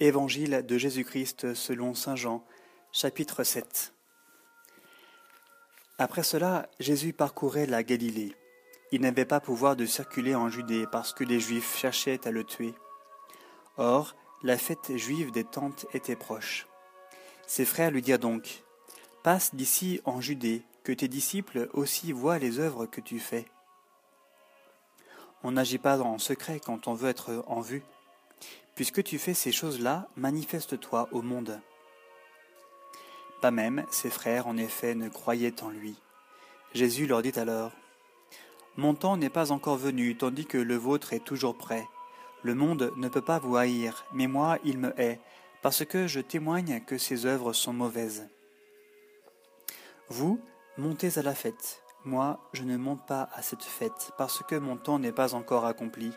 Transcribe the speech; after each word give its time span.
Évangile 0.00 0.64
de 0.64 0.78
Jésus-Christ 0.78 1.54
selon 1.54 1.92
Saint 1.92 2.14
Jean, 2.14 2.44
chapitre 2.92 3.42
7. 3.42 3.92
Après 5.98 6.22
cela, 6.22 6.68
Jésus 6.78 7.12
parcourait 7.12 7.66
la 7.66 7.82
Galilée. 7.82 8.32
Il 8.92 9.00
n'avait 9.00 9.24
pas 9.24 9.40
pouvoir 9.40 9.74
de 9.74 9.86
circuler 9.86 10.36
en 10.36 10.50
Judée 10.50 10.86
parce 10.92 11.12
que 11.12 11.24
les 11.24 11.40
Juifs 11.40 11.76
cherchaient 11.76 12.28
à 12.28 12.30
le 12.30 12.44
tuer. 12.44 12.74
Or, 13.76 14.14
la 14.44 14.56
fête 14.56 14.96
juive 14.96 15.32
des 15.32 15.42
tentes 15.42 15.86
était 15.92 16.14
proche. 16.14 16.68
Ses 17.48 17.64
frères 17.64 17.90
lui 17.90 18.00
dirent 18.00 18.20
donc 18.20 18.62
Passe 19.24 19.52
d'ici 19.52 20.00
en 20.04 20.20
Judée, 20.20 20.62
que 20.84 20.92
tes 20.92 21.08
disciples 21.08 21.68
aussi 21.72 22.12
voient 22.12 22.38
les 22.38 22.60
œuvres 22.60 22.86
que 22.86 23.00
tu 23.00 23.18
fais. 23.18 23.46
On 25.42 25.50
n'agit 25.50 25.78
pas 25.78 25.98
en 25.98 26.18
secret 26.18 26.60
quand 26.60 26.86
on 26.86 26.94
veut 26.94 27.10
être 27.10 27.42
en 27.48 27.60
vue. 27.60 27.82
Puisque 28.74 29.02
tu 29.02 29.18
fais 29.18 29.34
ces 29.34 29.52
choses-là, 29.52 30.08
manifeste-toi 30.16 31.08
au 31.12 31.22
monde. 31.22 31.60
Pas 33.40 33.50
même 33.50 33.84
ses 33.90 34.10
frères, 34.10 34.46
en 34.46 34.56
effet, 34.56 34.94
ne 34.94 35.08
croyaient 35.08 35.62
en 35.62 35.70
lui. 35.70 35.96
Jésus 36.74 37.06
leur 37.06 37.22
dit 37.22 37.38
alors 37.38 37.72
Mon 38.76 38.94
temps 38.94 39.16
n'est 39.16 39.30
pas 39.30 39.52
encore 39.52 39.76
venu, 39.76 40.16
tandis 40.16 40.46
que 40.46 40.58
le 40.58 40.76
vôtre 40.76 41.12
est 41.12 41.24
toujours 41.24 41.56
prêt. 41.56 41.86
Le 42.42 42.54
monde 42.54 42.92
ne 42.96 43.08
peut 43.08 43.22
pas 43.22 43.38
vous 43.38 43.56
haïr, 43.56 44.04
mais 44.12 44.26
moi 44.26 44.58
il 44.64 44.78
me 44.78 44.98
hait, 45.00 45.20
parce 45.62 45.84
que 45.84 46.06
je 46.06 46.20
témoigne 46.20 46.80
que 46.86 46.98
ses 46.98 47.26
œuvres 47.26 47.52
sont 47.52 47.72
mauvaises. 47.72 48.28
Vous, 50.08 50.40
montez 50.76 51.18
à 51.18 51.22
la 51.22 51.34
fête. 51.34 51.82
Moi, 52.04 52.40
je 52.52 52.62
ne 52.62 52.76
monte 52.76 53.04
pas 53.06 53.28
à 53.34 53.42
cette 53.42 53.64
fête, 53.64 54.12
parce 54.16 54.42
que 54.44 54.54
mon 54.54 54.76
temps 54.76 54.98
n'est 54.98 55.12
pas 55.12 55.34
encore 55.34 55.66
accompli. 55.66 56.12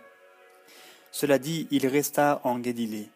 Cela 1.12 1.40
dit, 1.40 1.68
il 1.72 1.86
resta 1.88 2.42
en 2.44 2.58
Galilée. 2.60 3.10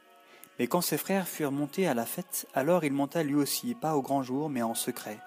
Mais 0.60 0.68
quand 0.68 0.82
ses 0.82 0.98
frères 0.98 1.28
furent 1.28 1.52
montés 1.52 1.88
à 1.88 1.94
la 1.94 2.06
fête, 2.06 2.48
alors 2.54 2.84
il 2.84 2.94
monta 2.94 3.24
lui 3.24 3.36
aussi, 3.36 3.76
pas 3.76 3.96
au 3.96 4.02
grand 4.02 4.24
jour, 4.24 4.50
mais 4.50 4.62
en 4.62 4.76
secret. 4.76 5.20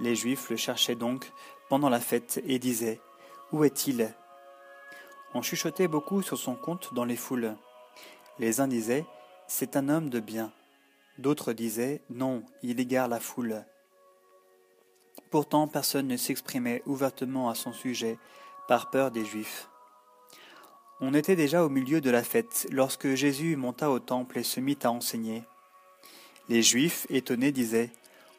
Les 0.00 0.14
Juifs 0.14 0.50
le 0.50 0.56
cherchaient 0.56 0.94
donc 0.94 1.32
pendant 1.68 1.88
la 1.88 2.00
fête 2.00 2.42
et 2.46 2.58
disaient 2.58 3.00
Où 3.52 3.64
est-il? 3.64 4.12
On 5.34 5.42
chuchotait 5.42 5.88
beaucoup 5.88 6.22
sur 6.22 6.38
son 6.38 6.54
compte 6.54 6.92
dans 6.94 7.04
les 7.04 7.16
foules. 7.16 7.56
Les 8.38 8.60
uns 8.60 8.68
disaient 8.68 9.06
C'est 9.46 9.76
un 9.76 9.88
homme 9.88 10.10
de 10.10 10.20
bien. 10.20 10.52
D'autres 11.18 11.52
disaient 11.52 12.02
Non, 12.10 12.42
il 12.62 12.80
égare 12.80 13.08
la 13.08 13.20
foule. 13.20 13.64
Pourtant 15.30 15.68
personne 15.68 16.08
ne 16.08 16.16
s'exprimait 16.16 16.82
ouvertement 16.86 17.48
à 17.48 17.54
son 17.54 17.72
sujet, 17.72 18.18
par 18.68 18.90
peur 18.90 19.10
des 19.10 19.24
Juifs. 19.24 19.68
On 21.04 21.14
était 21.14 21.34
déjà 21.34 21.64
au 21.64 21.68
milieu 21.68 22.00
de 22.00 22.10
la 22.10 22.22
fête, 22.22 22.68
lorsque 22.70 23.14
Jésus 23.14 23.56
monta 23.56 23.90
au 23.90 23.98
temple 23.98 24.38
et 24.38 24.44
se 24.44 24.60
mit 24.60 24.78
à 24.84 24.92
enseigner. 24.92 25.42
Les 26.48 26.62
Juifs, 26.62 27.08
étonnés, 27.10 27.50
disaient 27.50 27.90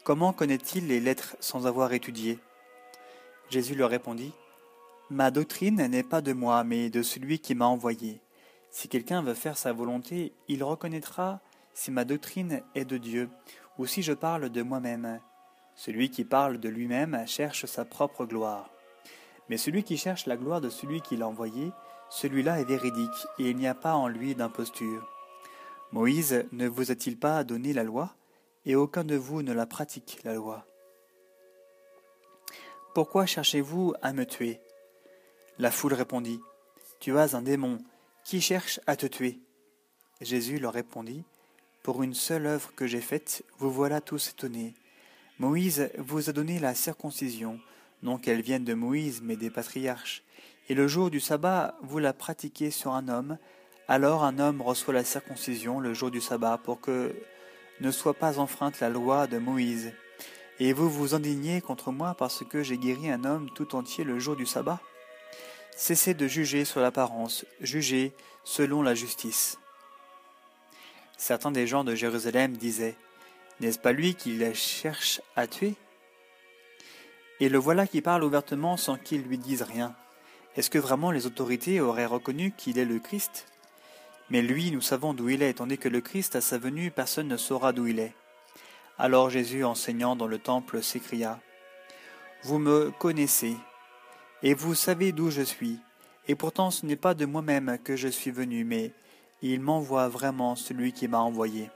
Comment 0.02 0.32
connaît-il 0.32 0.86
les 0.86 0.98
lettres 0.98 1.36
sans 1.40 1.66
avoir 1.66 1.92
étudié? 1.92 2.38
Jésus 3.50 3.74
leur 3.74 3.90
répondit 3.90 4.32
Ma 5.10 5.30
doctrine 5.30 5.86
n'est 5.88 6.02
pas 6.02 6.22
de 6.22 6.32
moi, 6.32 6.64
mais 6.64 6.88
de 6.88 7.02
celui 7.02 7.38
qui 7.38 7.54
m'a 7.54 7.66
envoyé. 7.66 8.18
Si 8.70 8.88
quelqu'un 8.88 9.20
veut 9.20 9.34
faire 9.34 9.58
sa 9.58 9.74
volonté, 9.74 10.32
il 10.48 10.64
reconnaîtra 10.64 11.40
si 11.74 11.90
ma 11.90 12.06
doctrine 12.06 12.62
est 12.74 12.86
de 12.86 12.96
Dieu, 12.96 13.28
ou 13.76 13.84
si 13.84 14.02
je 14.02 14.14
parle 14.14 14.48
de 14.48 14.62
moi-même. 14.62 15.20
Celui 15.76 16.08
qui 16.08 16.24
parle 16.24 16.56
de 16.56 16.70
lui-même 16.70 17.24
cherche 17.26 17.66
sa 17.66 17.84
propre 17.84 18.24
gloire. 18.24 18.70
Mais 19.50 19.58
celui 19.58 19.82
qui 19.82 19.98
cherche 19.98 20.24
la 20.24 20.38
gloire 20.38 20.62
de 20.62 20.70
celui 20.70 21.02
qui 21.02 21.18
l'a 21.18 21.28
envoyé, 21.28 21.70
celui-là 22.10 22.60
est 22.60 22.64
véridique, 22.64 23.26
et 23.38 23.50
il 23.50 23.56
n'y 23.56 23.66
a 23.66 23.74
pas 23.74 23.94
en 23.94 24.08
lui 24.08 24.34
d'imposture. 24.34 25.08
Moïse 25.92 26.44
ne 26.52 26.66
vous 26.68 26.90
a-t-il 26.90 27.18
pas 27.18 27.44
donné 27.44 27.72
la 27.72 27.84
loi, 27.84 28.14
et 28.66 28.76
aucun 28.76 29.04
de 29.04 29.16
vous 29.16 29.42
ne 29.42 29.52
la 29.52 29.66
pratique, 29.66 30.20
la 30.24 30.34
loi 30.34 30.66
Pourquoi 32.94 33.26
cherchez-vous 33.26 33.94
à 34.02 34.12
me 34.12 34.24
tuer? 34.24 34.60
La 35.58 35.70
foule 35.70 35.94
répondit, 35.94 36.40
Tu 37.00 37.16
as 37.18 37.34
un 37.34 37.42
démon, 37.42 37.78
qui 38.24 38.40
cherche 38.40 38.80
à 38.86 38.96
te 38.96 39.06
tuer 39.06 39.38
Jésus 40.20 40.58
leur 40.58 40.72
répondit, 40.72 41.24
Pour 41.82 42.02
une 42.02 42.14
seule 42.14 42.46
œuvre 42.46 42.74
que 42.74 42.86
j'ai 42.86 43.00
faite, 43.00 43.44
vous 43.58 43.70
voilà 43.70 44.00
tous 44.00 44.30
étonnés. 44.30 44.74
Moïse 45.38 45.90
vous 45.98 46.30
a 46.30 46.32
donné 46.32 46.58
la 46.58 46.74
circoncision, 46.74 47.60
non 48.02 48.18
qu'elle 48.18 48.40
vienne 48.40 48.64
de 48.64 48.74
Moïse, 48.74 49.20
mais 49.22 49.36
des 49.36 49.50
patriarches. 49.50 50.22
Et 50.68 50.74
le 50.74 50.88
jour 50.88 51.10
du 51.10 51.20
sabbat, 51.20 51.74
vous 51.82 51.98
la 51.98 52.12
pratiquez 52.12 52.70
sur 52.70 52.92
un 52.92 53.08
homme. 53.08 53.38
Alors 53.86 54.24
un 54.24 54.38
homme 54.38 54.62
reçoit 54.62 54.94
la 54.94 55.04
circoncision 55.04 55.78
le 55.78 55.92
jour 55.92 56.10
du 56.10 56.20
sabbat 56.20 56.58
pour 56.58 56.80
que 56.80 57.14
ne 57.80 57.90
soit 57.90 58.14
pas 58.14 58.38
enfreinte 58.38 58.80
la 58.80 58.88
loi 58.88 59.26
de 59.26 59.38
Moïse. 59.38 59.92
Et 60.58 60.72
vous 60.72 60.88
vous 60.88 61.14
indignez 61.14 61.60
contre 61.60 61.92
moi 61.92 62.14
parce 62.18 62.44
que 62.44 62.62
j'ai 62.62 62.78
guéri 62.78 63.10
un 63.10 63.24
homme 63.24 63.50
tout 63.54 63.74
entier 63.74 64.04
le 64.04 64.18
jour 64.18 64.36
du 64.36 64.46
sabbat 64.46 64.80
Cessez 65.76 66.14
de 66.14 66.28
juger 66.28 66.64
sur 66.64 66.80
l'apparence, 66.80 67.44
jugez 67.60 68.12
selon 68.44 68.80
la 68.80 68.94
justice. 68.94 69.58
Certains 71.18 71.50
des 71.50 71.66
gens 71.66 71.84
de 71.84 71.94
Jérusalem 71.94 72.56
disaient 72.56 72.96
n'est-ce 73.60 73.78
pas 73.78 73.92
lui 73.92 74.14
qui 74.14 74.36
la 74.36 74.54
cherche 74.54 75.20
à 75.36 75.46
tuer? 75.46 75.74
Et 77.40 77.48
le 77.48 77.58
voilà 77.58 77.86
qui 77.86 78.00
parle 78.00 78.24
ouvertement 78.24 78.76
sans 78.76 78.96
qu'il 78.96 79.22
lui 79.22 79.38
dise 79.38 79.62
rien. 79.62 79.94
Est-ce 80.56 80.70
que 80.70 80.78
vraiment 80.78 81.10
les 81.10 81.26
autorités 81.26 81.80
auraient 81.80 82.06
reconnu 82.06 82.52
qu'il 82.52 82.78
est 82.78 82.84
le 82.84 83.00
Christ? 83.00 83.46
Mais 84.30 84.40
lui, 84.40 84.70
nous 84.70 84.80
savons 84.80 85.12
d'où 85.12 85.28
il 85.28 85.42
est, 85.42 85.54
tandis 85.54 85.78
que 85.78 85.88
le 85.88 86.00
Christ, 86.00 86.36
à 86.36 86.40
sa 86.40 86.58
venue, 86.58 86.92
personne 86.92 87.28
ne 87.28 87.36
saura 87.36 87.72
d'où 87.72 87.88
il 87.88 87.98
est. 87.98 88.14
Alors 88.96 89.30
Jésus, 89.30 89.64
enseignant 89.64 90.14
dans 90.14 90.28
le 90.28 90.38
temple, 90.38 90.80
s'écria 90.80 91.40
Vous 92.44 92.60
me 92.60 92.92
connaissez, 92.92 93.56
et 94.44 94.54
vous 94.54 94.76
savez 94.76 95.10
d'où 95.10 95.30
je 95.30 95.42
suis, 95.42 95.80
et 96.28 96.36
pourtant 96.36 96.70
ce 96.70 96.86
n'est 96.86 96.94
pas 96.94 97.14
de 97.14 97.26
moi-même 97.26 97.78
que 97.82 97.96
je 97.96 98.08
suis 98.08 98.30
venu, 98.30 98.64
mais 98.64 98.92
il 99.42 99.60
m'envoie 99.60 100.08
vraiment 100.08 100.54
celui 100.54 100.92
qui 100.92 101.08
m'a 101.08 101.18
envoyé. 101.18 101.68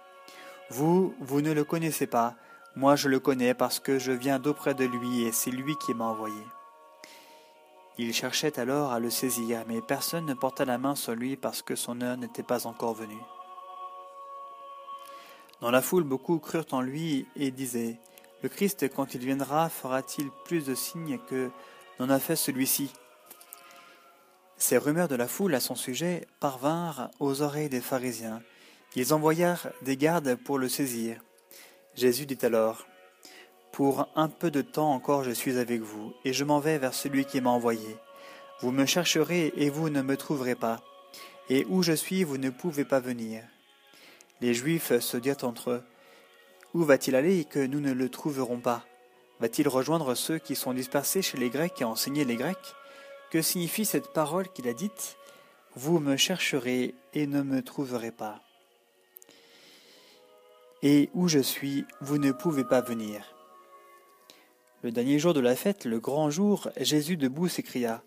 Vous, 0.70 1.14
vous 1.18 1.40
ne 1.40 1.52
le 1.52 1.64
connaissez 1.64 2.06
pas, 2.06 2.36
moi 2.76 2.94
je 2.94 3.08
le 3.08 3.18
connais 3.18 3.54
parce 3.54 3.80
que 3.80 3.98
je 3.98 4.12
viens 4.12 4.38
d'auprès 4.38 4.74
de 4.74 4.84
lui 4.84 5.24
et 5.24 5.32
c'est 5.32 5.50
lui 5.50 5.74
qui 5.84 5.94
m'a 5.94 6.04
envoyé. 6.04 6.44
Il 8.00 8.14
cherchait 8.14 8.60
alors 8.60 8.92
à 8.92 9.00
le 9.00 9.10
saisir, 9.10 9.64
mais 9.66 9.82
personne 9.82 10.24
ne 10.24 10.34
porta 10.34 10.64
la 10.64 10.78
main 10.78 10.94
sur 10.94 11.14
lui 11.14 11.36
parce 11.36 11.62
que 11.62 11.74
son 11.74 12.00
heure 12.00 12.16
n'était 12.16 12.44
pas 12.44 12.68
encore 12.68 12.94
venue. 12.94 13.20
Dans 15.60 15.72
la 15.72 15.82
foule, 15.82 16.04
beaucoup 16.04 16.38
crurent 16.38 16.66
en 16.70 16.80
lui 16.80 17.26
et 17.34 17.50
disaient 17.50 17.98
Le 18.42 18.48
Christ, 18.48 18.88
quand 18.94 19.14
il 19.14 19.20
viendra, 19.20 19.68
fera-t-il 19.68 20.30
plus 20.44 20.64
de 20.64 20.76
signes 20.76 21.18
que 21.28 21.50
n'en 21.98 22.08
a 22.08 22.20
fait 22.20 22.36
celui-ci? 22.36 22.92
Ces 24.56 24.78
rumeurs 24.78 25.08
de 25.08 25.16
la 25.16 25.26
foule 25.26 25.56
à 25.56 25.60
son 25.60 25.74
sujet 25.74 26.28
parvinrent 26.38 27.10
aux 27.18 27.42
oreilles 27.42 27.68
des 27.68 27.80
pharisiens. 27.80 28.42
Ils 28.94 29.12
envoyèrent 29.12 29.72
des 29.82 29.96
gardes 29.96 30.36
pour 30.36 30.58
le 30.58 30.68
saisir. 30.68 31.20
Jésus 31.96 32.26
dit 32.26 32.38
alors, 32.42 32.86
Pour 33.78 34.08
un 34.16 34.28
peu 34.28 34.50
de 34.50 34.60
temps 34.60 34.92
encore 34.92 35.22
je 35.22 35.30
suis 35.30 35.56
avec 35.56 35.82
vous, 35.82 36.12
et 36.24 36.32
je 36.32 36.42
m'en 36.42 36.58
vais 36.58 36.78
vers 36.78 36.94
celui 36.94 37.24
qui 37.24 37.40
m'a 37.40 37.50
envoyé. 37.50 37.96
Vous 38.58 38.72
me 38.72 38.86
chercherez 38.86 39.52
et 39.54 39.70
vous 39.70 39.88
ne 39.88 40.02
me 40.02 40.16
trouverez 40.16 40.56
pas, 40.56 40.80
et 41.48 41.64
où 41.68 41.84
je 41.84 41.92
suis 41.92 42.24
vous 42.24 42.38
ne 42.38 42.50
pouvez 42.50 42.84
pas 42.84 42.98
venir. 42.98 43.44
Les 44.40 44.52
Juifs 44.52 44.98
se 44.98 45.16
dirent 45.16 45.44
entre 45.44 45.70
eux, 45.70 45.82
Où 46.74 46.82
va-t-il 46.82 47.14
aller 47.14 47.44
que 47.44 47.64
nous 47.64 47.78
ne 47.78 47.92
le 47.92 48.08
trouverons 48.08 48.58
pas? 48.58 48.84
Va-t-il 49.38 49.68
rejoindre 49.68 50.16
ceux 50.16 50.38
qui 50.38 50.56
sont 50.56 50.74
dispersés 50.74 51.22
chez 51.22 51.38
les 51.38 51.48
Grecs 51.48 51.80
et 51.80 51.84
enseigner 51.84 52.24
les 52.24 52.34
Grecs? 52.34 52.74
Que 53.30 53.42
signifie 53.42 53.84
cette 53.84 54.12
parole 54.12 54.48
qu'il 54.48 54.66
a 54.66 54.72
dite? 54.72 55.16
Vous 55.76 56.00
me 56.00 56.16
chercherez 56.16 56.96
et 57.14 57.28
ne 57.28 57.42
me 57.42 57.62
trouverez 57.62 58.10
pas 58.10 58.42
et 60.82 61.10
où 61.12 61.26
je 61.26 61.40
suis, 61.40 61.84
vous 62.00 62.18
ne 62.18 62.30
pouvez 62.30 62.62
pas 62.62 62.80
venir. 62.80 63.37
Le 64.82 64.90
dernier 64.90 65.18
jour 65.18 65.34
de 65.34 65.40
la 65.40 65.56
fête, 65.56 65.84
le 65.84 66.00
grand 66.00 66.30
jour, 66.30 66.70
Jésus 66.78 67.16
debout 67.16 67.48
s'écria 67.48 68.02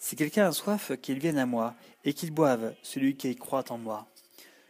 Si 0.00 0.16
quelqu'un 0.16 0.46
a 0.46 0.52
soif, 0.52 0.92
qu'il 1.02 1.18
vienne 1.18 1.38
à 1.38 1.46
moi, 1.46 1.74
et 2.04 2.12
qu'il 2.12 2.30
boive, 2.30 2.74
celui 2.82 3.16
qui 3.16 3.34
croit 3.36 3.70
en 3.70 3.78
moi. 3.78 4.06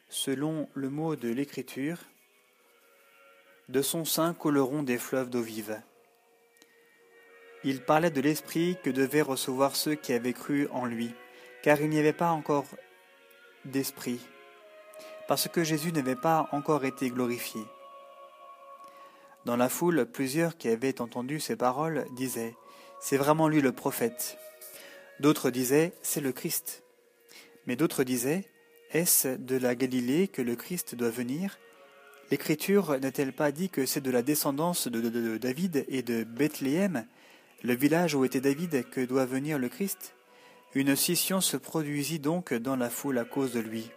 Selon 0.09 0.69
le 0.75 0.91
mot 0.91 1.17
de 1.17 1.29
l'Écriture, 1.29 1.99
de 3.69 3.83
son 3.83 4.05
sein 4.05 4.35
couleront 4.35 4.83
des 4.83 4.99
fleuves 4.99 5.31
d'eau 5.31 5.43
vive. 5.43 5.81
Il 7.65 7.81
parlait 7.81 8.11
de 8.11 8.21
l'Esprit 8.21 8.77
que 8.83 8.91
devaient 8.91 9.23
recevoir 9.23 9.75
ceux 9.77 9.95
qui 9.95 10.13
avaient 10.13 10.33
cru 10.33 10.69
en 10.69 10.85
lui, 10.85 11.13
car 11.63 11.81
il 11.81 11.91
n'y 11.91 11.99
avait 11.99 12.13
pas 12.13 12.31
encore 12.31 12.67
d'Esprit 13.65 14.21
parce 15.27 15.49
que 15.49 15.65
Jésus 15.65 15.93
n'avait 15.93 16.17
pas 16.17 16.49
encore 16.53 16.85
été 16.85 17.11
glorifié. 17.11 17.61
Dans 19.47 19.57
la 19.57 19.69
foule, 19.69 20.07
plusieurs 20.07 20.57
qui 20.57 20.67
avaient 20.67 21.01
entendu 21.01 21.39
ces 21.39 21.55
paroles 21.55 22.05
disaient 22.17 22.57
C'est 23.01 23.17
vraiment 23.17 23.47
lui 23.47 23.61
le 23.61 23.71
prophète. 23.71 24.39
D'autres 25.21 25.51
disaient 25.51 25.93
C'est 26.03 26.21
le 26.21 26.33
Christ. 26.33 26.83
Mais 27.65 27.77
d'autres 27.77 28.03
disaient 28.03 28.45
Est-ce 28.91 29.37
de 29.37 29.57
la 29.57 29.77
Galilée 29.77 30.27
que 30.27 30.43
le 30.43 30.57
Christ 30.57 30.97
doit 30.97 31.11
venir? 31.11 31.61
L'Écriture 32.33 32.99
n'a-t-elle 32.99 33.33
pas 33.33 33.53
dit 33.53 33.71
que 33.71 33.87
c'est 33.87 34.01
de 34.01 34.11
la 34.11 34.23
descendance 34.23 34.89
de, 34.89 35.37
David 35.39 35.85
et 35.87 36.03
de 36.03 36.25
Bethléem, 36.25 37.07
le 37.63 37.77
village 37.77 38.17
où 38.17 38.25
était 38.25 38.41
David, 38.41 38.91
que 38.91 39.01
doit 39.01 39.27
venir 39.27 39.61
le 39.61 39.69
Christ? 39.69 40.17
Une 40.75 40.97
scission 40.97 41.41
se 41.41 41.57
produisit 41.57 42.19
donc 42.19 42.53
dans 42.53 42.75
la 42.75 42.91
foule 42.91 43.19
à 43.19 43.25
cause 43.25 43.53
de 43.53 43.61
lui. 43.61 43.93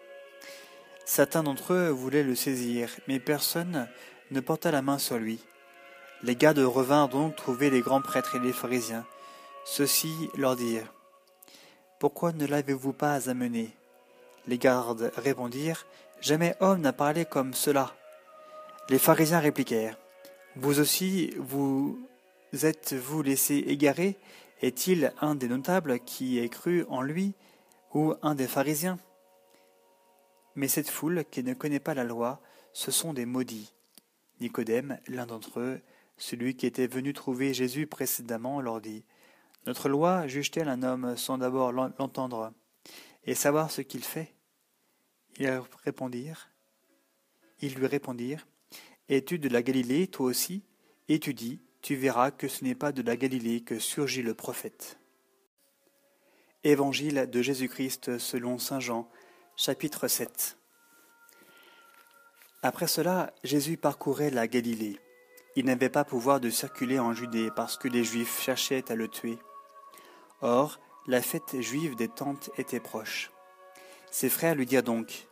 Certains 1.06 1.42
d'entre 1.42 1.74
eux 1.74 1.90
voulaient 1.90 2.22
le 2.22 2.36
saisir, 2.36 2.92
mais 3.08 3.20
personne 3.20 3.88
ne 4.32 4.40
porta 4.40 4.72
la 4.72 4.82
main 4.82 4.98
sur 4.98 5.18
lui. 5.18 5.40
Les 6.22 6.36
gardes 6.36 6.60
revinrent 6.60 7.10
donc 7.10 7.36
trouver 7.36 7.70
les 7.70 7.82
grands 7.82 8.02
prêtres 8.02 8.36
et 8.36 8.40
les 8.40 8.54
pharisiens. 8.54 9.06
Ceux-ci 9.66 10.30
leur 10.36 10.56
dirent 10.56 10.94
Pourquoi 12.00 12.34
ne 12.34 12.46
l'avez-vous 12.46 12.94
pas 12.94 13.30
amené? 13.30 13.72
Les 14.48 14.58
gardes 14.58 15.12
répondirent 15.16 15.86
Jamais 16.22 16.56
homme 16.60 16.82
n'a 16.82 16.92
parlé 16.92 17.24
comme 17.24 17.54
cela. 17.54 17.96
Les 18.90 19.00
pharisiens 19.00 19.40
répliquèrent 19.40 19.98
Vous 20.56 20.80
aussi, 20.80 21.34
vous 21.38 21.98
êtes-vous 22.52 23.22
laissé 23.22 23.56
égarer? 23.56 24.18
Est-il 24.62 25.14
un 25.22 25.36
des 25.36 25.48
notables 25.48 26.00
qui 26.02 26.40
ait 26.40 26.50
cru 26.50 26.86
en 26.90 27.02
lui 27.02 27.34
ou 27.94 28.14
un 28.22 28.36
des 28.36 28.48
pharisiens? 28.48 29.00
Mais 30.56 30.68
cette 30.68 30.90
foule 30.90 31.24
qui 31.32 31.44
ne 31.44 31.54
connaît 31.54 31.80
pas 31.80 31.94
la 31.94 32.04
loi, 32.04 32.42
ce 32.74 32.92
sont 32.92 33.14
des 33.14 33.26
maudits. 33.26 33.72
Nicodème, 34.42 35.00
l'un 35.08 35.26
d'entre 35.26 35.60
eux, 35.60 35.82
celui 36.18 36.56
qui 36.56 36.66
était 36.66 36.88
venu 36.88 37.14
trouver 37.14 37.54
Jésus 37.54 37.88
précédemment, 37.88 38.62
leur 38.62 38.82
dit 38.82 39.04
Notre 39.66 39.90
loi 39.90 40.28
juge-t-elle 40.28 40.70
un 40.70 40.84
homme 40.84 41.16
sans 41.18 41.38
d'abord 41.38 41.72
l'entendre 41.72 42.54
et 43.26 43.36
savoir 43.36 43.72
ce 43.72 43.82
qu'il 43.82 44.04
fait? 44.04 44.34
Ils 45.38 45.62
répondirent 45.84 46.52
Ils 47.62 47.76
lui 47.76 47.88
répondirent 47.88 48.48
Es-tu 49.08 49.40
de 49.40 49.50
la 49.50 49.64
Galilée, 49.64 50.08
toi 50.08 50.28
aussi? 50.28 50.64
Et 51.08 51.20
tu 51.20 51.34
dis 51.34 51.62
Tu 51.82 51.96
verras 51.96 52.32
que 52.32 52.48
ce 52.48 52.64
n'est 52.64 52.76
pas 52.76 52.92
de 52.92 53.02
la 53.02 53.18
Galilée 53.18 53.62
que 53.62 53.80
surgit 53.80 54.22
le 54.22 54.34
prophète. 54.34 55.00
Évangile 56.64 57.28
de 57.32 57.42
Jésus-Christ 57.42 58.20
selon 58.20 58.58
saint 58.58 58.82
Jean, 58.82 59.10
chapitre 59.56 60.08
7. 60.08 60.59
Après 62.62 62.88
cela, 62.88 63.32
Jésus 63.44 63.78
parcourait 63.78 64.32
la 64.32 64.48
Galilée. 64.48 65.00
Il 65.56 65.66
n'avait 65.66 65.90
pas 65.90 66.04
pouvoir 66.04 66.40
de 66.40 66.50
circuler 66.50 67.00
en 67.00 67.14
Judée 67.14 67.50
parce 67.56 67.78
que 67.78 67.88
les 67.88 68.04
Juifs 68.04 68.42
cherchaient 68.42 68.92
à 68.92 68.96
le 68.96 69.08
tuer. 69.08 69.40
Or, 70.42 70.80
la 71.08 71.22
fête 71.22 71.62
juive 71.62 71.96
des 71.96 72.10
tentes 72.10 72.50
était 72.58 72.80
proche. 72.80 73.32
Ses 74.12 74.30
frères 74.30 74.56
lui 74.56 74.66
dirent 74.66 74.84
donc 74.84 75.28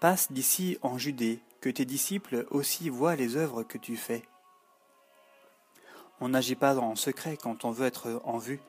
Passe 0.00 0.32
d'ici 0.32 0.78
en 0.82 0.98
Judée, 0.98 1.40
que 1.60 1.70
tes 1.70 1.84
disciples 1.84 2.46
aussi 2.50 2.88
voient 2.88 3.16
les 3.16 3.36
œuvres 3.36 3.62
que 3.62 3.78
tu 3.78 3.96
fais. 3.96 4.22
On 6.20 6.30
n'agit 6.30 6.56
pas 6.56 6.76
en 6.78 6.96
secret 6.96 7.36
quand 7.36 7.64
on 7.64 7.70
veut 7.70 7.86
être 7.86 8.20
en 8.24 8.38
vue. 8.38 8.60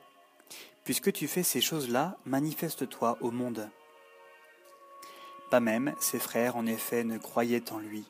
Puisque 0.84 1.12
tu 1.12 1.26
fais 1.26 1.42
ces 1.42 1.60
choses-là, 1.60 2.18
manifeste-toi 2.26 3.16
au 3.20 3.30
monde. 3.30 3.68
Même 5.60 5.94
ses 5.98 6.18
frères, 6.18 6.56
en 6.56 6.66
effet, 6.66 7.04
ne 7.04 7.18
croyaient 7.18 7.72
en 7.72 7.78
lui. 7.78 8.04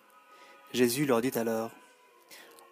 Jésus 0.73 1.06
leur 1.06 1.20
dit 1.20 1.37
alors 1.37 1.70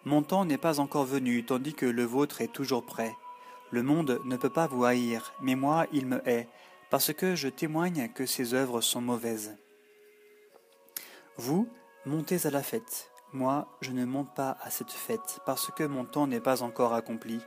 Mon 0.05 0.23
temps 0.23 0.45
n'est 0.45 0.57
pas 0.57 0.79
encore 0.79 1.05
venu, 1.05 1.45
tandis 1.45 1.73
que 1.73 1.85
le 1.85 2.03
vôtre 2.03 2.41
est 2.41 2.51
toujours 2.51 2.85
prêt. 2.85 3.13
Le 3.71 3.81
monde 3.83 4.19
ne 4.25 4.37
peut 4.37 4.49
pas 4.49 4.67
vous 4.67 4.85
haïr, 4.85 5.33
mais 5.41 5.55
moi 5.55 5.87
il 5.91 6.05
me 6.05 6.21
hait, 6.27 6.47
parce 6.89 7.13
que 7.13 7.35
je 7.35 7.47
témoigne 7.47 8.09
que 8.13 8.25
ses 8.25 8.53
œuvres 8.53 8.81
sont 8.81 9.01
mauvaises. 9.01 9.55
Vous, 11.37 11.67
montez 12.05 12.45
à 12.45 12.51
la 12.51 12.61
fête. 12.61 13.09
Moi, 13.31 13.67
je 13.81 13.91
ne 13.91 14.05
monte 14.05 14.35
pas 14.35 14.57
à 14.61 14.69
cette 14.69 14.91
fête, 14.91 15.39
parce 15.45 15.71
que 15.71 15.83
mon 15.83 16.05
temps 16.05 16.27
n'est 16.27 16.39
pas 16.39 16.61
encore 16.61 16.93
accompli. 16.93 17.39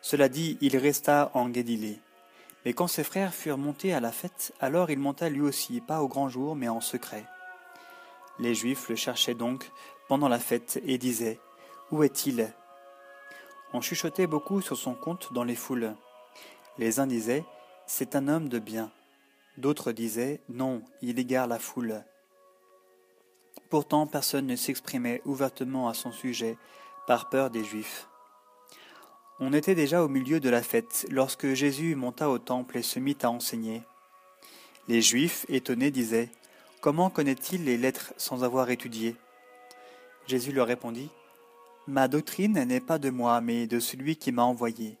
Cela 0.00 0.28
dit, 0.28 0.56
il 0.60 0.76
resta 0.76 1.32
en 1.34 1.48
Galilée. 1.48 1.98
Mais 2.68 2.74
quand 2.74 2.86
ses 2.86 3.02
frères 3.02 3.32
furent 3.32 3.56
montés 3.56 3.94
à 3.94 4.00
la 4.00 4.12
fête, 4.12 4.52
alors 4.60 4.90
il 4.90 4.98
monta 4.98 5.30
lui 5.30 5.40
aussi, 5.40 5.80
pas 5.80 6.02
au 6.02 6.06
grand 6.06 6.28
jour, 6.28 6.54
mais 6.54 6.68
en 6.68 6.82
secret. 6.82 7.24
Les 8.38 8.54
Juifs 8.54 8.90
le 8.90 8.94
cherchaient 8.94 9.32
donc 9.32 9.72
pendant 10.06 10.28
la 10.28 10.38
fête 10.38 10.78
et 10.84 10.98
disaient 10.98 11.40
Où 11.90 12.02
est-il? 12.02 12.52
On 13.72 13.80
chuchotait 13.80 14.26
beaucoup 14.26 14.60
sur 14.60 14.76
son 14.76 14.92
compte 14.92 15.32
dans 15.32 15.44
les 15.44 15.54
foules. 15.54 15.94
Les 16.76 17.00
uns 17.00 17.06
disaient 17.06 17.46
C'est 17.86 18.14
un 18.14 18.28
homme 18.28 18.50
de 18.50 18.58
bien. 18.58 18.90
D'autres 19.56 19.92
disaient 19.92 20.42
Non, 20.50 20.82
il 21.00 21.18
égare 21.18 21.46
la 21.46 21.58
foule. 21.58 22.04
Pourtant 23.70 24.06
personne 24.06 24.46
ne 24.46 24.56
s'exprimait 24.56 25.22
ouvertement 25.24 25.88
à 25.88 25.94
son 25.94 26.12
sujet 26.12 26.58
par 27.06 27.30
peur 27.30 27.48
des 27.48 27.64
Juifs. 27.64 28.10
On 29.40 29.52
était 29.52 29.76
déjà 29.76 30.02
au 30.02 30.08
milieu 30.08 30.40
de 30.40 30.50
la 30.50 30.62
fête 30.62 31.06
lorsque 31.10 31.54
Jésus 31.54 31.94
monta 31.94 32.28
au 32.28 32.38
temple 32.38 32.78
et 32.78 32.82
se 32.82 32.98
mit 32.98 33.16
à 33.22 33.30
enseigner. 33.30 33.82
Les 34.88 35.00
Juifs, 35.00 35.46
étonnés, 35.48 35.92
disaient 35.92 36.30
Comment 36.80 37.08
connaît-il 37.08 37.64
les 37.64 37.76
lettres 37.76 38.12
sans 38.16 38.42
avoir 38.42 38.68
étudié? 38.70 39.16
Jésus 40.26 40.52
leur 40.52 40.66
répondit 40.66 41.08
Ma 41.86 42.08
doctrine 42.08 42.64
n'est 42.64 42.80
pas 42.80 42.98
de 42.98 43.10
moi, 43.10 43.40
mais 43.40 43.66
de 43.66 43.80
celui 43.80 44.16
qui 44.16 44.32
m'a 44.32 44.42
envoyé. 44.42 44.98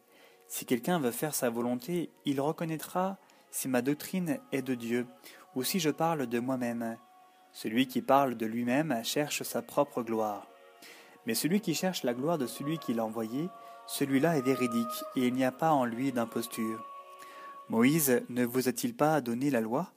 Si 0.48 0.64
quelqu'un 0.64 0.98
veut 0.98 1.10
faire 1.10 1.34
sa 1.34 1.50
volonté, 1.50 2.10
il 2.24 2.40
reconnaîtra 2.40 3.18
si 3.50 3.68
ma 3.68 3.82
doctrine 3.82 4.38
est 4.52 4.62
de 4.62 4.74
Dieu 4.74 5.06
ou 5.54 5.64
si 5.64 5.80
je 5.80 5.90
parle 5.90 6.26
de 6.26 6.38
moi-même. 6.38 6.96
Celui 7.52 7.86
qui 7.86 8.02
parle 8.02 8.36
de 8.36 8.46
lui-même 8.46 9.00
cherche 9.04 9.42
sa 9.42 9.62
propre 9.62 10.02
gloire. 10.02 10.47
Mais 11.28 11.34
celui 11.34 11.60
qui 11.60 11.74
cherche 11.74 12.04
la 12.04 12.14
gloire 12.14 12.38
de 12.38 12.46
celui 12.46 12.78
qui 12.78 12.94
l'a 12.94 13.04
envoyé, 13.04 13.50
celui-là 13.86 14.38
est 14.38 14.42
véridique, 14.42 15.04
et 15.14 15.26
il 15.26 15.34
n'y 15.34 15.44
a 15.44 15.52
pas 15.52 15.72
en 15.72 15.84
lui 15.84 16.10
d'imposture. 16.10 16.82
Moïse 17.68 18.22
ne 18.30 18.46
vous 18.46 18.66
a-t-il 18.66 18.96
pas 18.96 19.20
donné 19.20 19.50
la 19.50 19.60
loi, 19.60 19.92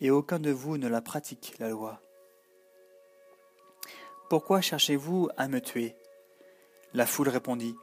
et 0.00 0.12
aucun 0.12 0.38
de 0.38 0.52
vous 0.52 0.78
ne 0.78 0.86
la 0.86 1.00
pratique, 1.00 1.54
la 1.58 1.70
loi 1.70 2.00
Pourquoi 4.30 4.60
cherchez-vous 4.60 5.28
à 5.36 5.48
me 5.48 5.60
tuer? 5.60 5.96
La 6.94 7.04
foule 7.04 7.30
répondit, 7.30 7.74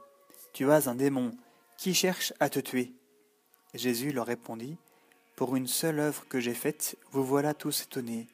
Tu 0.54 0.72
as 0.72 0.88
un 0.88 0.94
démon, 0.94 1.32
qui 1.76 1.92
cherche 1.92 2.32
à 2.40 2.48
te 2.48 2.58
tuer? 2.58 2.94
Jésus 3.74 4.12
leur 4.12 4.24
répondit, 4.24 4.78
Pour 5.36 5.56
une 5.56 5.66
seule 5.66 6.00
œuvre 6.00 6.26
que 6.26 6.40
j'ai 6.40 6.54
faite, 6.54 6.96
vous 7.12 7.22
voilà 7.22 7.52
tous 7.52 7.82
étonnés. 7.82 8.28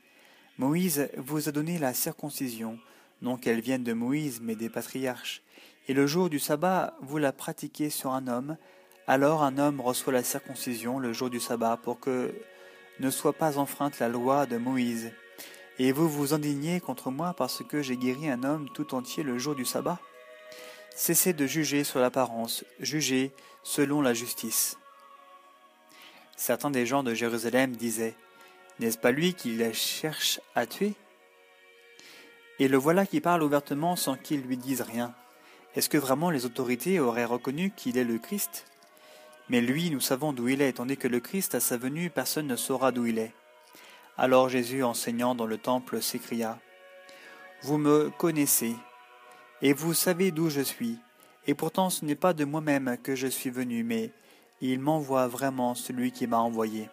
Moïse 0.58 1.08
vous 1.16 1.48
a 1.48 1.52
donné 1.52 1.76
la 1.80 1.92
circoncision, 1.92 2.78
non 3.22 3.36
qu'elle 3.36 3.60
vienne 3.60 3.84
de 3.84 3.92
Moïse, 3.92 4.40
mais 4.42 4.54
des 4.54 4.68
patriarches. 4.68 5.42
Et 5.88 5.94
le 5.94 6.06
jour 6.06 6.30
du 6.30 6.38
sabbat, 6.38 6.94
vous 7.00 7.18
la 7.18 7.32
pratiquez 7.32 7.90
sur 7.90 8.12
un 8.12 8.28
homme, 8.28 8.56
alors 9.06 9.42
un 9.42 9.58
homme 9.58 9.80
reçoit 9.80 10.12
la 10.12 10.22
circoncision 10.22 10.98
le 10.98 11.12
jour 11.12 11.30
du 11.30 11.40
sabbat 11.40 11.76
pour 11.76 11.98
que 12.00 12.32
ne 13.00 13.10
soit 13.10 13.32
pas 13.32 13.58
enfreinte 13.58 13.98
la 13.98 14.08
loi 14.08 14.46
de 14.46 14.56
Moïse. 14.56 15.12
Et 15.78 15.92
vous 15.92 16.08
vous 16.08 16.34
indignez 16.34 16.80
contre 16.80 17.10
moi 17.10 17.34
parce 17.36 17.62
que 17.64 17.82
j'ai 17.82 17.96
guéri 17.96 18.28
un 18.28 18.44
homme 18.44 18.68
tout 18.74 18.94
entier 18.94 19.22
le 19.22 19.38
jour 19.38 19.54
du 19.54 19.64
sabbat 19.64 19.98
Cessez 20.94 21.32
de 21.32 21.46
juger 21.46 21.84
sur 21.84 22.00
l'apparence, 22.00 22.64
jugez 22.80 23.32
selon 23.62 24.02
la 24.02 24.12
justice. 24.12 24.76
Certains 26.36 26.70
des 26.70 26.84
gens 26.84 27.02
de 27.02 27.14
Jérusalem 27.14 27.74
disaient 27.74 28.14
N'est-ce 28.78 28.98
pas 28.98 29.10
lui 29.10 29.34
qui 29.34 29.56
la 29.56 29.72
cherche 29.72 30.40
à 30.54 30.66
tuer? 30.66 30.94
Et 32.60 32.68
le 32.68 32.76
voilà 32.76 33.06
qui 33.06 33.22
parle 33.22 33.42
ouvertement 33.42 33.96
sans 33.96 34.16
qu'il 34.16 34.42
lui 34.42 34.58
dise 34.58 34.82
rien. 34.82 35.14
Est-ce 35.74 35.88
que 35.88 35.96
vraiment 35.96 36.28
les 36.28 36.44
autorités 36.44 37.00
auraient 37.00 37.24
reconnu 37.24 37.72
qu'il 37.74 37.96
est 37.96 38.04
le 38.04 38.18
Christ? 38.18 38.66
Mais 39.48 39.62
lui, 39.62 39.90
nous 39.90 40.00
savons 40.00 40.34
d'où 40.34 40.46
il 40.46 40.60
est, 40.60 40.74
tandis 40.74 40.98
que 40.98 41.08
le 41.08 41.20
Christ, 41.20 41.54
à 41.54 41.60
sa 41.60 41.78
venue, 41.78 42.10
personne 42.10 42.46
ne 42.46 42.56
saura 42.56 42.92
d'où 42.92 43.06
il 43.06 43.18
est. 43.18 43.32
Alors 44.18 44.50
Jésus, 44.50 44.84
enseignant 44.84 45.34
dans 45.34 45.46
le 45.46 45.56
temple, 45.56 46.02
s'écria 46.02 46.58
Vous 47.62 47.78
me 47.78 48.10
connaissez, 48.18 48.76
et 49.62 49.72
vous 49.72 49.94
savez 49.94 50.30
d'où 50.30 50.50
je 50.50 50.60
suis, 50.60 50.98
et 51.46 51.54
pourtant 51.54 51.88
ce 51.88 52.04
n'est 52.04 52.14
pas 52.14 52.34
de 52.34 52.44
moi-même 52.44 52.98
que 53.02 53.14
je 53.14 53.26
suis 53.26 53.50
venu, 53.50 53.84
mais 53.84 54.12
il 54.60 54.80
m'envoie 54.80 55.28
vraiment 55.28 55.74
celui 55.74 56.12
qui 56.12 56.26
m'a 56.26 56.38
envoyé. 56.38 56.90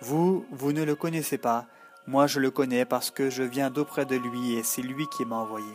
Vous, 0.00 0.46
vous 0.50 0.72
ne 0.72 0.84
le 0.84 0.94
connaissez 0.94 1.36
pas, 1.36 1.66
moi 2.06 2.26
je 2.26 2.40
le 2.40 2.50
connais 2.50 2.84
parce 2.84 3.10
que 3.10 3.30
je 3.30 3.42
viens 3.42 3.70
d'auprès 3.70 4.06
de 4.06 4.16
lui, 4.16 4.54
et 4.54 4.62
c'est 4.62 4.82
lui 4.82 5.06
qui 5.08 5.24
m'a 5.24 5.36
envoyé. 5.36 5.74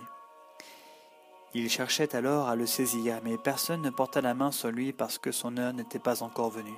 Il 1.53 1.69
cherchait 1.69 2.15
alors 2.15 2.47
à 2.47 2.55
le 2.55 2.65
saisir, 2.65 3.19
mais 3.23 3.37
personne 3.37 3.81
ne 3.81 3.89
porta 3.89 4.21
la 4.21 4.33
main 4.33 4.51
sur 4.51 4.71
lui 4.71 4.93
parce 4.93 5.17
que 5.17 5.33
son 5.33 5.57
heure 5.57 5.73
n'était 5.73 5.99
pas 5.99 6.23
encore 6.23 6.49
venue. 6.49 6.77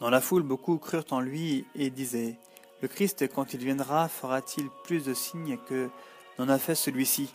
Dans 0.00 0.10
la 0.10 0.20
foule, 0.20 0.42
beaucoup 0.42 0.78
crurent 0.78 1.04
en 1.12 1.20
lui 1.20 1.64
et 1.76 1.90
disaient 1.90 2.36
Le 2.82 2.88
Christ, 2.88 3.32
quand 3.32 3.54
il 3.54 3.60
viendra, 3.60 4.08
fera-t-il 4.08 4.68
plus 4.82 5.04
de 5.04 5.14
signes 5.14 5.58
que 5.68 5.88
n'en 6.38 6.48
a 6.48 6.58
fait 6.58 6.74
celui-ci? 6.74 7.30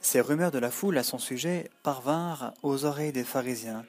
Ces 0.00 0.20
rumeurs 0.20 0.50
de 0.50 0.58
la 0.58 0.70
foule 0.70 0.98
à 0.98 1.04
son 1.04 1.18
sujet 1.18 1.70
parvinrent 1.84 2.52
aux 2.64 2.84
oreilles 2.84 3.12
des 3.12 3.24
pharisiens. 3.24 3.84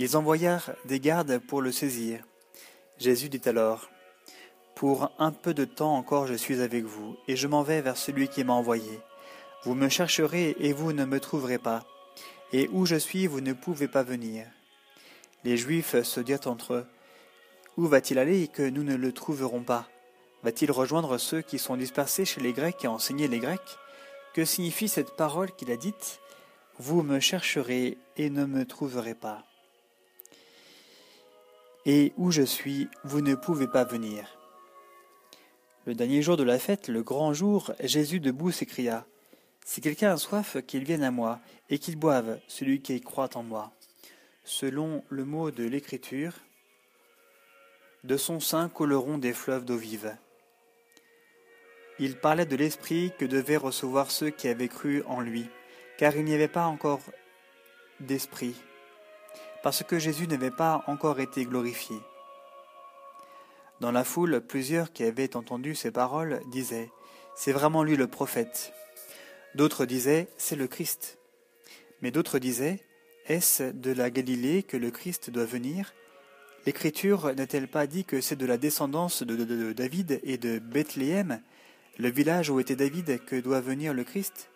Ils 0.00 0.16
envoyèrent 0.16 0.74
des 0.84 0.98
gardes 0.98 1.38
pour 1.38 1.62
le 1.62 1.70
saisir. 1.70 2.24
Jésus 2.98 3.28
dit 3.28 3.40
alors, 3.46 3.88
Pour 4.74 5.12
un 5.18 5.30
peu 5.30 5.54
de 5.54 5.64
temps 5.64 5.94
encore 5.96 6.26
je 6.26 6.34
suis 6.34 6.60
avec 6.60 6.84
vous, 6.84 7.16
et 7.28 7.36
je 7.36 7.46
m'en 7.46 7.62
vais 7.62 7.80
vers 7.80 7.96
celui 7.96 8.28
qui 8.28 8.42
m'a 8.42 8.54
envoyé. 8.54 9.00
Vous 9.62 9.74
me 9.74 9.88
chercherez 9.88 10.56
et 10.58 10.72
vous 10.72 10.92
ne 10.92 11.04
me 11.04 11.20
trouverez 11.20 11.58
pas, 11.58 11.84
et 12.52 12.68
où 12.72 12.86
je 12.86 12.96
suis 12.96 13.28
vous 13.28 13.40
ne 13.40 13.52
pouvez 13.52 13.86
pas 13.86 14.02
venir. 14.02 14.46
Les 15.44 15.56
Juifs 15.56 16.02
se 16.02 16.20
dirent 16.20 16.46
entre 16.46 16.74
eux, 16.74 16.86
Où 17.76 17.86
va-t-il 17.86 18.18
aller 18.18 18.48
que 18.48 18.68
nous 18.68 18.82
ne 18.82 18.96
le 18.96 19.12
trouverons 19.12 19.62
pas? 19.62 19.88
Va-t-il 20.42 20.70
rejoindre 20.72 21.18
ceux 21.18 21.42
qui 21.42 21.58
sont 21.58 21.76
dispersés 21.76 22.24
chez 22.24 22.40
les 22.40 22.52
Grecs 22.52 22.84
et 22.84 22.88
enseigner 22.88 23.28
les 23.28 23.38
Grecs? 23.38 23.78
Que 24.34 24.44
signifie 24.44 24.88
cette 24.88 25.16
parole 25.16 25.52
qu'il 25.52 25.70
a 25.70 25.76
dite? 25.76 26.20
Vous 26.78 27.02
me 27.02 27.20
chercherez 27.20 27.98
et 28.16 28.30
ne 28.30 28.44
me 28.44 28.64
trouverez 28.64 29.14
pas. 29.14 29.47
Et 31.90 32.12
où 32.18 32.30
je 32.30 32.42
suis, 32.42 32.86
vous 33.02 33.22
ne 33.22 33.34
pouvez 33.34 33.66
pas 33.66 33.84
venir. 33.84 34.38
Le 35.86 35.94
dernier 35.94 36.20
jour 36.20 36.36
de 36.36 36.42
la 36.42 36.58
fête, 36.58 36.88
le 36.88 37.02
grand 37.02 37.32
jour, 37.32 37.72
Jésus 37.80 38.20
debout 38.20 38.50
s'écria 38.50 39.06
Si 39.64 39.80
quelqu'un 39.80 40.12
a 40.12 40.18
soif, 40.18 40.58
qu'il 40.66 40.84
vienne 40.84 41.02
à 41.02 41.10
moi, 41.10 41.40
et 41.70 41.78
qu'il 41.78 41.96
boive, 41.96 42.40
celui 42.46 42.82
qui 42.82 43.00
croit 43.00 43.34
en 43.38 43.42
moi. 43.42 43.72
Selon 44.44 45.02
le 45.08 45.24
mot 45.24 45.50
de 45.50 45.64
l'Écriture, 45.64 46.34
de 48.04 48.18
son 48.18 48.38
sein 48.38 48.68
couleront 48.68 49.16
des 49.16 49.32
fleuves 49.32 49.64
d'eau 49.64 49.78
vive. 49.78 50.14
Il 51.98 52.16
parlait 52.18 52.44
de 52.44 52.56
l'Esprit 52.56 53.12
que 53.18 53.24
devaient 53.24 53.56
recevoir 53.56 54.10
ceux 54.10 54.28
qui 54.28 54.48
avaient 54.48 54.68
cru 54.68 55.02
en 55.04 55.22
lui, 55.22 55.48
car 55.96 56.14
il 56.14 56.26
n'y 56.26 56.34
avait 56.34 56.48
pas 56.48 56.66
encore 56.66 57.00
d'Esprit, 58.00 58.56
parce 59.62 59.82
que 59.82 59.98
Jésus 59.98 60.26
n'avait 60.26 60.50
pas 60.50 60.84
encore 60.86 61.20
été 61.20 61.44
glorifié. 61.44 61.96
Dans 63.80 63.92
la 63.92 64.04
foule, 64.04 64.40
plusieurs 64.40 64.92
qui 64.92 65.04
avaient 65.04 65.36
entendu 65.36 65.74
ces 65.74 65.90
paroles 65.90 66.40
disaient 66.50 66.90
C'est 67.36 67.52
vraiment 67.52 67.84
lui 67.84 67.96
le 67.96 68.08
prophète. 68.08 68.72
D'autres 69.54 69.86
disaient 69.86 70.28
C'est 70.36 70.56
le 70.56 70.66
Christ. 70.66 71.18
Mais 72.02 72.10
d'autres 72.10 72.38
disaient 72.38 72.80
Est-ce 73.26 73.62
de 73.62 73.92
la 73.92 74.10
Galilée 74.10 74.62
que 74.62 74.76
le 74.76 74.90
Christ 74.90 75.30
doit 75.30 75.44
venir? 75.44 75.94
L'Écriture 76.66 77.34
n'a-t-elle 77.34 77.68
pas 77.68 77.86
dit 77.86 78.04
que 78.04 78.20
c'est 78.20 78.36
de 78.36 78.46
la 78.46 78.58
descendance 78.58 79.22
de, 79.22 79.36
de 79.36 79.72
David 79.72 80.20
et 80.24 80.38
de 80.38 80.58
Bethléem 80.58 81.40
le 82.00 82.10
village 82.10 82.48
où 82.48 82.60
était 82.60 82.76
David 82.76 83.24
que 83.24 83.34
doit 83.34 83.60
venir 83.60 83.92
le 83.92 84.04
Christ? 84.04 84.50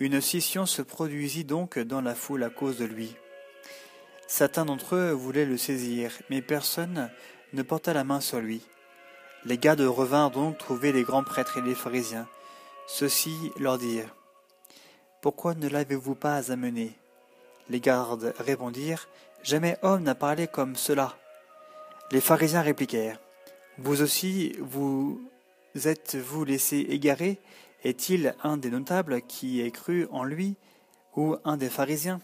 Une 0.00 0.22
scission 0.22 0.64
se 0.64 0.80
produisit 0.80 1.44
donc 1.44 1.78
dans 1.78 2.00
la 2.00 2.14
foule 2.14 2.42
à 2.44 2.48
cause 2.48 2.78
de 2.78 2.86
lui. 2.86 3.14
Certains 4.28 4.66
d'entre 4.66 4.94
eux 4.94 5.10
voulaient 5.10 5.46
le 5.46 5.56
saisir, 5.56 6.12
mais 6.28 6.42
personne 6.42 7.10
ne 7.54 7.62
porta 7.62 7.94
la 7.94 8.04
main 8.04 8.20
sur 8.20 8.40
lui. 8.40 8.60
Les 9.46 9.56
gardes 9.56 9.80
revinrent 9.80 10.30
donc 10.30 10.58
trouver 10.58 10.92
les 10.92 11.02
grands 11.02 11.24
prêtres 11.24 11.56
et 11.56 11.62
les 11.62 11.74
pharisiens. 11.74 12.28
Ceux-ci 12.86 13.34
leur 13.58 13.78
dirent 13.78 14.14
Pourquoi 15.22 15.54
ne 15.54 15.66
l'avez-vous 15.66 16.14
pas 16.14 16.52
amené? 16.52 16.92
Les 17.70 17.80
gardes 17.80 18.34
répondirent 18.38 19.08
Jamais 19.42 19.78
homme 19.80 20.02
n'a 20.02 20.14
parlé 20.14 20.46
comme 20.46 20.76
cela. 20.76 21.16
Les 22.10 22.20
pharisiens 22.20 22.60
répliquèrent 22.60 23.20
Vous 23.78 24.02
aussi, 24.02 24.54
vous 24.60 25.22
êtes-vous 25.74 26.44
laissé 26.44 26.76
égarer? 26.90 27.38
Est-il 27.82 28.34
un 28.42 28.58
des 28.58 28.70
notables 28.70 29.22
qui 29.22 29.62
ait 29.62 29.70
cru 29.70 30.06
en 30.10 30.22
lui 30.22 30.56
ou 31.16 31.36
un 31.44 31.56
des 31.56 31.70
pharisiens? 31.70 32.20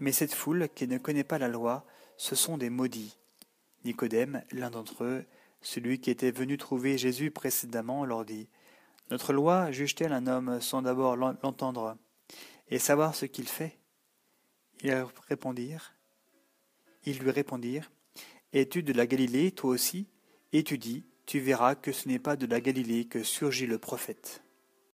Mais 0.00 0.12
cette 0.12 0.34
foule 0.34 0.68
qui 0.74 0.88
ne 0.88 0.98
connaît 0.98 1.24
pas 1.24 1.38
la 1.38 1.48
loi, 1.48 1.86
ce 2.16 2.34
sont 2.34 2.58
des 2.58 2.70
maudits. 2.70 3.16
Nicodème, 3.84 4.42
l'un 4.50 4.70
d'entre 4.70 5.04
eux, 5.04 5.24
celui 5.62 6.00
qui 6.00 6.10
était 6.10 6.30
venu 6.30 6.56
trouver 6.58 6.98
Jésus 6.98 7.30
précédemment, 7.30 8.04
leur 8.04 8.24
dit 8.24 8.48
Notre 9.10 9.32
loi 9.32 9.70
juge-t-elle 9.70 10.12
un 10.12 10.26
homme 10.26 10.60
sans 10.60 10.82
d'abord 10.82 11.16
l'entendre 11.16 11.96
et 12.68 12.78
savoir 12.78 13.14
ce 13.14 13.26
qu'il 13.26 13.46
fait? 13.46 13.78
Ils 14.82 15.06
répondirent 15.28 15.94
Ils 17.04 17.18
lui 17.18 17.30
répondirent 17.30 17.90
Es-tu 18.52 18.82
de 18.82 18.92
la 18.92 19.06
Galilée, 19.06 19.52
toi 19.52 19.70
aussi? 19.70 20.08
Et 20.52 20.64
tu 20.64 20.78
dis 20.78 21.04
tu 21.30 21.38
verras 21.38 21.76
que 21.76 21.92
ce 21.92 22.08
n'est 22.08 22.18
pas 22.18 22.34
de 22.34 22.44
la 22.46 22.60
Galilée 22.60 23.04
que 23.04 23.22
surgit 23.22 23.68
le 23.68 23.78
prophète. 23.78 24.42